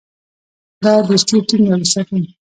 [0.83, 2.19] دا دوستي ټینګه وساتي.